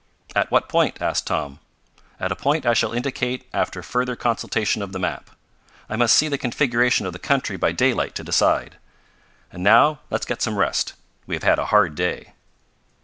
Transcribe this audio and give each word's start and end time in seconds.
"At 0.35 0.49
what 0.49 0.67
point?" 0.67 0.99
asked 0.99 1.27
Tom. 1.27 1.59
"At 2.19 2.31
a 2.31 2.35
point 2.35 2.65
I 2.65 2.73
shall 2.73 2.91
indicate 2.91 3.47
after 3.53 3.81
a 3.81 3.83
further 3.83 4.15
consultation 4.15 4.81
of 4.81 4.93
the 4.93 4.97
map. 4.99 5.29
I 5.87 5.95
must 5.95 6.15
see 6.15 6.27
the 6.27 6.39
configuration 6.39 7.05
of 7.05 7.13
the 7.13 7.19
country 7.19 7.55
by 7.55 7.71
daylight 7.71 8.15
to 8.15 8.23
decide. 8.23 8.77
And 9.51 9.61
now 9.61 9.99
let's 10.09 10.25
get 10.25 10.41
some 10.41 10.57
rest. 10.57 10.93
We 11.27 11.35
have 11.35 11.43
had 11.43 11.59
a 11.59 11.65
hard 11.67 11.93
day." 11.93 12.33